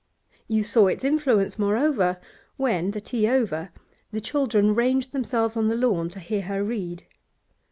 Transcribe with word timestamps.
You 0.47 0.63
saw 0.63 0.87
its 0.87 1.03
influence, 1.03 1.59
moreover, 1.59 2.19
when, 2.57 2.89
the 2.89 3.01
tea 3.01 3.27
over, 3.27 3.69
the 4.11 4.19
children 4.19 4.73
ranged 4.73 5.11
themselves 5.11 5.55
on 5.55 5.67
the 5.67 5.77
lawn 5.77 6.09
to 6.09 6.19
hear 6.19 6.41
her 6.41 6.63
read. 6.63 7.03